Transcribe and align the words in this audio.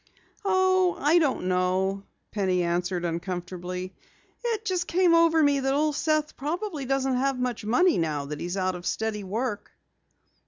"Oh, 0.43 0.97
I 0.99 1.19
don't 1.19 1.43
know," 1.47 2.01
Penny 2.31 2.63
answered 2.63 3.05
uncomfortably. 3.05 3.93
"It 4.43 4.65
just 4.65 4.87
came 4.87 5.13
over 5.13 5.43
me 5.43 5.59
that 5.59 5.75
Old 5.75 5.95
Seth 5.95 6.35
probably 6.35 6.85
doesn't 6.85 7.17
have 7.17 7.37
much 7.37 7.63
money 7.63 7.99
now 7.99 8.25
that 8.25 8.39
he's 8.39 8.57
out 8.57 8.73
of 8.73 8.87
steady 8.87 9.23
work." 9.23 9.71